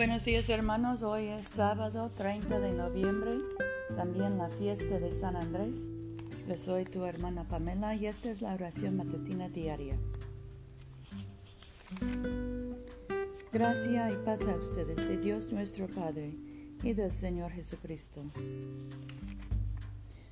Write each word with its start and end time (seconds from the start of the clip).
Buenos 0.00 0.24
días 0.24 0.48
hermanos, 0.48 1.02
hoy 1.02 1.26
es 1.26 1.46
sábado 1.46 2.10
30 2.16 2.58
de 2.58 2.72
noviembre, 2.72 3.32
también 3.94 4.38
la 4.38 4.48
fiesta 4.48 4.98
de 4.98 5.12
San 5.12 5.36
Andrés. 5.36 5.90
Yo 6.48 6.56
soy 6.56 6.86
tu 6.86 7.04
hermana 7.04 7.46
Pamela 7.46 7.94
y 7.94 8.06
esta 8.06 8.30
es 8.30 8.40
la 8.40 8.54
oración 8.54 8.96
matutina 8.96 9.50
diaria. 9.50 9.98
Gracia 13.52 14.10
y 14.10 14.16
paz 14.24 14.40
a 14.48 14.56
ustedes 14.56 15.06
de 15.06 15.18
Dios 15.18 15.52
nuestro 15.52 15.86
Padre 15.86 16.34
y 16.82 16.94
del 16.94 17.12
Señor 17.12 17.52
Jesucristo. 17.52 18.22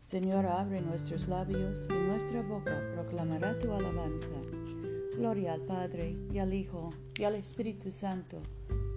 Señor, 0.00 0.46
abre 0.46 0.80
nuestros 0.80 1.28
labios 1.28 1.86
y 1.90 2.08
nuestra 2.08 2.40
boca 2.40 2.80
proclamará 2.94 3.58
tu 3.58 3.70
alabanza. 3.74 4.30
Gloria 5.18 5.52
al 5.52 5.60
Padre 5.60 6.16
y 6.32 6.38
al 6.38 6.54
Hijo 6.54 6.88
y 7.18 7.24
al 7.24 7.34
Espíritu 7.34 7.92
Santo 7.92 8.40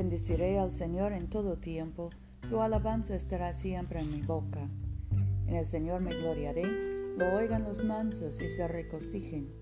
Bendeciré 0.00 0.58
al 0.58 0.70
Señor 0.70 1.12
en 1.12 1.28
todo 1.28 1.58
tiempo, 1.58 2.08
su 2.48 2.62
alabanza 2.62 3.14
estará 3.14 3.52
siempre 3.52 4.00
en 4.00 4.10
mi 4.10 4.22
boca. 4.22 4.66
En 5.46 5.56
el 5.56 5.66
Señor 5.66 6.00
me 6.00 6.14
gloriaré, 6.14 6.64
lo 7.18 7.34
oigan 7.36 7.64
los 7.64 7.84
mansos 7.84 8.40
y 8.40 8.48
se 8.48 8.66
regocijen. 8.66 9.52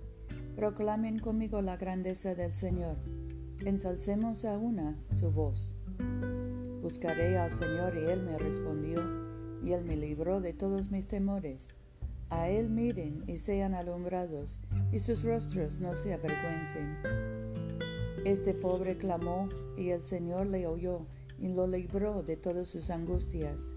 Proclamen 0.54 1.18
conmigo 1.18 1.60
la 1.60 1.76
grandeza 1.76 2.36
del 2.36 2.52
Señor, 2.52 2.98
ensalcemos 3.64 4.44
a 4.44 4.58
una 4.58 4.96
su 5.10 5.32
voz. 5.32 5.74
Buscaré 6.82 7.36
al 7.36 7.50
Señor 7.50 7.96
y 7.96 8.08
Él 8.08 8.22
me 8.22 8.38
respondió, 8.38 9.00
y 9.64 9.72
Él 9.72 9.84
me 9.84 9.96
libró 9.96 10.40
de 10.40 10.52
todos 10.52 10.92
mis 10.92 11.08
temores. 11.08 11.74
A 12.30 12.48
Él 12.48 12.70
miren 12.70 13.24
y 13.26 13.38
sean 13.38 13.74
alumbrados, 13.74 14.60
y 14.92 15.00
sus 15.00 15.24
rostros 15.24 15.80
no 15.80 15.96
se 15.96 16.14
avergüencen. 16.14 17.37
Este 18.28 18.52
pobre 18.52 18.98
clamó, 18.98 19.48
y 19.78 19.88
el 19.88 20.02
Señor 20.02 20.48
le 20.48 20.66
oyó, 20.66 21.06
y 21.38 21.48
lo 21.48 21.66
libró 21.66 22.22
de 22.22 22.36
todas 22.36 22.68
sus 22.68 22.90
angustias. 22.90 23.72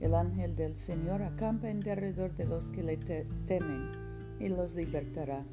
El 0.00 0.14
ángel 0.14 0.56
del 0.56 0.74
Señor 0.78 1.20
acampa 1.20 1.68
en 1.68 1.80
derredor 1.80 2.34
de 2.34 2.46
los 2.46 2.70
que 2.70 2.82
le 2.82 2.96
temen, 2.96 3.90
y 4.38 4.48
los 4.48 4.74
libertará. 4.74 5.44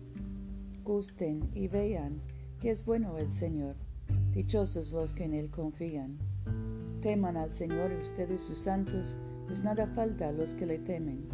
Gusten 0.86 1.50
y 1.56 1.68
vean 1.68 2.22
que 2.62 2.70
es 2.70 2.86
bueno 2.86 3.18
el 3.18 3.32
Señor, 3.32 3.76
dichosos 4.32 4.94
los 4.94 5.14
que 5.14 5.26
en 5.26 5.34
Él 5.34 5.52
confían. 5.52 6.18
Teman 7.02 7.36
al 7.36 7.52
Señor 7.52 7.92
ustedes 8.02 8.44
sus 8.44 8.60
santos, 8.60 9.18
pues 9.46 9.62
nada 9.62 9.88
falta 9.88 10.30
a 10.30 10.32
los 10.32 10.54
que 10.54 10.66
le 10.66 10.80
temen. 10.80 11.28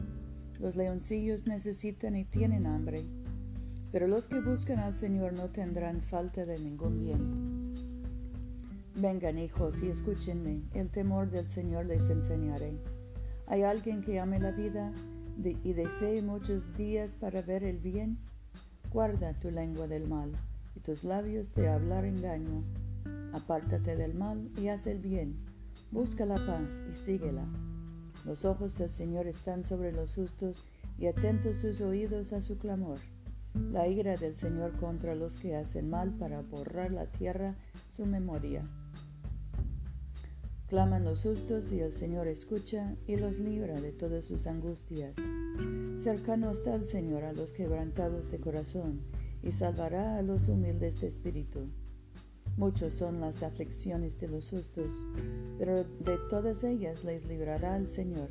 Los 0.59 0.75
leoncillos 0.75 1.45
necesitan 1.45 2.15
y 2.15 2.25
tienen 2.25 2.65
hambre, 2.65 3.05
pero 3.93 4.07
los 4.07 4.27
que 4.27 4.41
buscan 4.41 4.79
al 4.79 4.91
Señor 4.91 5.33
no 5.33 5.49
tendrán 5.49 6.01
falta 6.01 6.47
de 6.47 6.57
ningún 6.59 6.99
bien. 6.99 7.73
Vengan 8.95 9.37
hijos 9.37 9.83
y 9.83 9.87
escúchenme, 9.89 10.63
el 10.73 10.89
temor 10.89 11.29
del 11.29 11.47
Señor 11.47 11.85
les 11.85 12.09
enseñaré. 12.09 12.73
¿Hay 13.45 13.61
alguien 13.61 14.01
que 14.01 14.19
ame 14.19 14.39
la 14.39 14.49
vida 14.49 14.91
y 15.37 15.73
desee 15.73 16.23
muchos 16.23 16.75
días 16.75 17.11
para 17.11 17.43
ver 17.43 17.63
el 17.63 17.77
bien? 17.77 18.17
Guarda 18.91 19.39
tu 19.39 19.51
lengua 19.51 19.87
del 19.87 20.07
mal 20.07 20.31
y 20.75 20.79
tus 20.79 21.03
labios 21.03 21.53
de 21.53 21.69
hablar 21.69 22.03
engaño. 22.03 22.63
Apártate 23.31 23.95
del 23.95 24.15
mal 24.15 24.49
y 24.57 24.69
haz 24.69 24.87
el 24.87 24.97
bien. 24.97 25.35
Busca 25.91 26.25
la 26.25 26.43
paz 26.47 26.83
y 26.89 26.93
síguela. 26.93 27.45
Los 28.25 28.43
ojos 28.43 28.75
del 28.75 28.89
Señor 28.89 29.27
están 29.27 29.63
sobre 29.63 29.91
los 29.91 30.15
justos 30.15 30.63
y 30.97 31.05
atentos 31.05 31.57
sus 31.57 31.79
oídos 31.79 32.33
a 32.33 32.41
su 32.41 32.57
clamor. 32.57 32.97
La 33.53 33.87
ira 33.87 34.15
del 34.15 34.35
Señor 34.35 34.77
contra 34.77 35.15
los 35.15 35.37
que 35.37 35.55
hacen 35.55 35.89
mal 35.89 36.11
para 36.13 36.41
borrar 36.41 36.91
la 36.91 37.05
tierra 37.05 37.55
su 37.91 38.05
memoria. 38.05 38.67
Claman 40.67 41.05
los 41.05 41.21
justos 41.21 41.71
y 41.71 41.79
el 41.79 41.91
Señor 41.91 42.27
escucha 42.27 42.95
y 43.05 43.15
los 43.15 43.37
libra 43.37 43.79
de 43.79 43.91
todas 43.91 44.25
sus 44.25 44.47
angustias. 44.47 45.13
Cercano 45.97 46.51
está 46.51 46.73
el 46.73 46.83
Señor 46.83 47.23
a 47.23 47.33
los 47.33 47.53
quebrantados 47.53 48.31
de 48.31 48.39
corazón 48.39 49.01
y 49.43 49.51
salvará 49.51 50.17
a 50.17 50.23
los 50.23 50.47
humildes 50.47 50.99
de 51.01 51.07
espíritu. 51.07 51.69
Muchos 52.57 52.93
son 52.95 53.19
las 53.19 53.43
aflicciones 53.43 54.19
de 54.19 54.27
los 54.27 54.49
justos, 54.49 54.91
pero 55.59 55.83
de 55.83 56.17
todas 56.29 56.63
ellas 56.63 57.03
les 57.03 57.25
librará 57.25 57.77
el 57.77 57.87
Señor. 57.87 58.29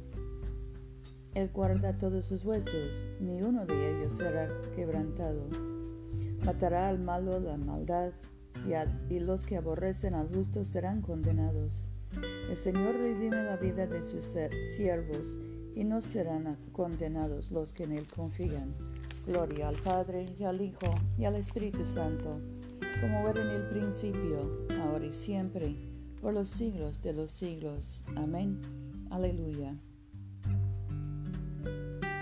Él 1.35 1.51
guarda 1.53 1.97
todos 1.99 2.27
sus 2.27 2.45
huesos, 2.45 3.09
ni 3.21 3.43
uno 3.43 3.67
de 3.67 3.91
ellos 3.91 4.15
será 4.15 4.49
quebrantado. 4.75 5.47
Matará 6.45 6.89
al 6.89 6.99
malo 6.99 7.41
la 7.41 7.57
maldad, 7.57 8.13
y, 9.09 9.19
los 9.19 9.45
que 9.45 9.57
aborrecen 9.57 10.15
al 10.15 10.29
justo 10.29 10.65
serán 10.65 11.01
condenados. 11.03 11.87
El 12.49 12.57
Señor 12.57 12.97
redime 12.97 13.43
la 13.43 13.57
vida 13.57 13.87
de 13.87 14.03
sus 14.03 14.37
siervos, 14.77 15.35
y 15.75 15.85
no 15.85 16.03
serán 16.03 16.59
condenados 16.73 17.51
los 17.51 17.73
que 17.73 17.85
en 17.85 17.93
Él 17.93 18.07
confían. 18.15 18.75
Gloria 19.27 19.69
al 19.69 19.77
Padre, 19.77 20.27
y 20.39 20.45
al 20.45 20.61
Hijo, 20.61 20.95
y 21.19 21.25
al 21.25 21.37
Espíritu 21.37 21.87
Santo 21.87 22.41
como 23.03 23.29
era 23.29 23.43
en 23.43 23.51
el 23.51 23.63
principio, 23.69 24.65
ahora 24.81 25.05
y 25.05 25.11
siempre, 25.11 25.75
por 26.21 26.33
los 26.33 26.49
siglos 26.49 27.03
de 27.03 27.13
los 27.13 27.33
siglos. 27.33 28.05
Amén. 28.15 28.61
Aleluya. 29.11 29.77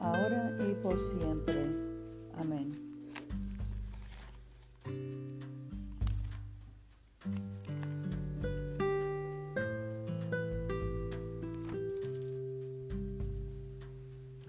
ahora 0.00 0.56
y 0.68 0.74
por 0.82 0.98
siempre. 0.98 1.66
Amén. 2.36 2.72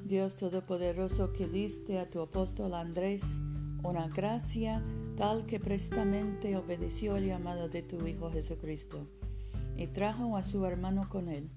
Dios 0.04 0.36
Todopoderoso 0.36 1.32
que 1.32 1.48
diste 1.48 2.00
a 2.00 2.10
tu 2.10 2.22
apóstol 2.22 2.74
Andrés 2.74 3.24
una 3.84 4.08
gracia 4.10 4.84
tal 5.16 5.46
que 5.46 5.60
prestamente 5.60 6.58
obedeció 6.58 7.16
el 7.16 7.28
llamado 7.28 7.70
de 7.70 7.82
tu 7.82 8.06
Hijo 8.06 8.30
Jesucristo 8.32 9.08
y 9.78 9.88
trajo 9.88 10.36
a 10.36 10.44
su 10.44 10.66
hermano 10.66 11.08
con 11.10 11.30
él. 11.30 11.50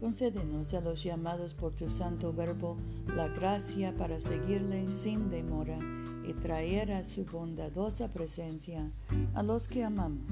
Concédenos 0.00 0.74
a 0.74 0.82
los 0.82 1.02
llamados 1.02 1.54
por 1.54 1.72
tu 1.72 1.88
santo 1.88 2.32
verbo 2.32 2.76
la 3.16 3.28
gracia 3.28 3.96
para 3.96 4.20
seguirle 4.20 4.88
sin 4.88 5.30
demora 5.30 5.78
y 6.22 6.34
traer 6.34 6.92
a 6.92 7.02
su 7.02 7.24
bondadosa 7.24 8.12
presencia 8.12 8.92
a 9.34 9.42
los 9.42 9.68
que 9.68 9.84
amamos, 9.84 10.30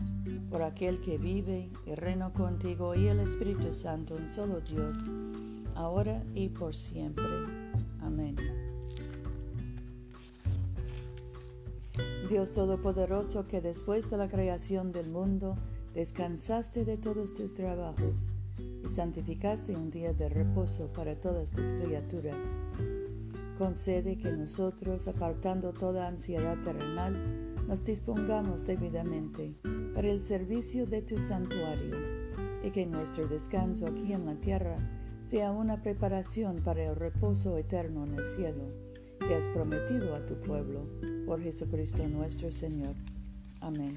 por 0.51 0.63
aquel 0.63 1.01
que 1.01 1.17
vive 1.17 1.71
y 1.87 1.95
reina 1.95 2.31
contigo 2.31 2.95
y 2.95 3.07
el 3.07 3.21
Espíritu 3.21 3.73
Santo, 3.73 4.15
un 4.15 4.31
solo 4.35 4.61
Dios, 4.61 4.97
ahora 5.75 6.23
y 6.35 6.51
por 6.51 6.75
siempre. 6.75 7.25
Amén. 8.03 8.37
Dios 12.29 12.53
Todopoderoso, 12.53 13.47
que 13.47 13.63
después 13.63 14.11
de 14.11 14.19
la 14.19 14.29
creación 14.29 14.93
del 14.93 15.09
mundo 15.09 15.57
descansaste 15.95 16.85
de 16.85 16.99
todos 16.99 17.33
tus 17.33 17.55
trabajos 17.55 18.34
y 18.85 18.89
santificaste 18.89 19.75
un 19.75 19.91
día 19.91 20.13
de 20.13 20.29
reposo 20.29 20.93
para 20.93 21.17
todas 21.17 21.51
tus 21.51 21.73
criaturas 21.73 22.37
Concede 23.59 24.19
que 24.19 24.33
nosotros, 24.33 25.07
apartando 25.07 25.73
toda 25.73 26.09
ansiedad 26.09 26.57
terrenal, 26.65 27.15
nos 27.69 27.85
dispongamos 27.85 28.67
debidamente 28.67 29.55
para 29.95 30.09
el 30.09 30.23
servicio 30.23 30.87
de 30.87 31.03
tu 31.03 31.21
santuario 31.21 31.97
y 32.65 32.71
que 32.71 32.85
nuestro 32.85 33.29
descanso 33.29 33.87
aquí 33.87 34.13
en 34.13 34.27
la 34.27 34.35
tierra 34.35 34.77
sea 35.23 35.53
una 35.53 35.83
preparación 35.83 36.63
para 36.65 36.85
el 36.85 36.97
reposo 36.97 37.57
eterno 37.57 38.05
en 38.05 38.15
el 38.15 38.25
cielo 38.25 38.65
que 39.21 39.37
has 39.37 39.47
prometido 39.49 40.15
a 40.15 40.27
tu 40.27 40.35
pueblo, 40.41 40.87
por 41.25 41.41
Jesucristo 41.41 42.07
nuestro 42.09 42.51
Señor. 42.51 42.97
Amén. 43.61 43.97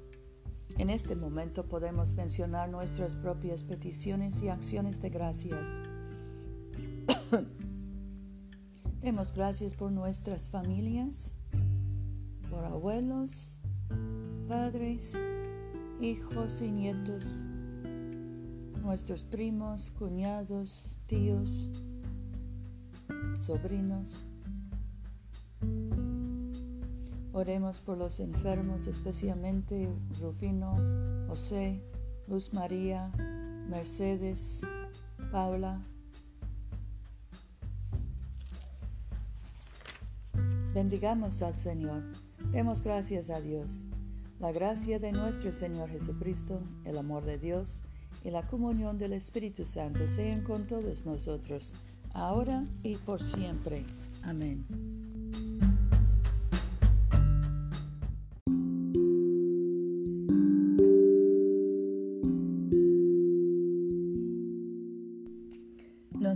En 0.77 0.89
este 0.89 1.15
momento 1.15 1.67
podemos 1.67 2.13
mencionar 2.13 2.69
nuestras 2.69 3.15
propias 3.15 3.63
peticiones 3.63 4.41
y 4.41 4.49
acciones 4.49 4.99
de 5.01 5.09
gracias. 5.09 5.67
Demos 9.01 9.31
gracias 9.33 9.75
por 9.75 9.91
nuestras 9.91 10.49
familias, 10.49 11.37
por 12.49 12.65
abuelos, 12.65 13.59
padres, 14.47 15.17
hijos 15.99 16.61
y 16.61 16.71
nietos, 16.71 17.45
nuestros 18.81 19.23
primos, 19.23 19.91
cuñados, 19.91 20.97
tíos, 21.07 21.69
sobrinos. 23.39 24.25
Oremos 27.33 27.81
por 27.81 27.97
los 27.97 28.19
enfermos, 28.19 28.87
especialmente 28.87 29.87
Rufino, 30.19 30.75
José, 31.27 31.81
Luz 32.27 32.53
María, 32.53 33.11
Mercedes, 33.69 34.61
Paula, 35.31 35.81
Bendigamos 40.73 41.41
al 41.41 41.57
Señor. 41.57 42.01
Demos 42.53 42.81
gracias 42.81 43.29
a 43.29 43.41
Dios. 43.41 43.85
La 44.39 44.53
gracia 44.53 44.99
de 44.99 45.11
nuestro 45.11 45.51
Señor 45.51 45.89
Jesucristo, 45.89 46.61
el 46.85 46.97
amor 46.97 47.25
de 47.25 47.37
Dios 47.37 47.83
y 48.23 48.29
la 48.31 48.47
comunión 48.47 48.97
del 48.97 49.11
Espíritu 49.11 49.65
Santo 49.65 50.07
sean 50.07 50.43
con 50.43 50.67
todos 50.67 51.05
nosotros, 51.05 51.73
ahora 52.13 52.63
y 52.83 52.95
por 52.95 53.21
siempre. 53.21 53.83
Amén. 54.23 55.20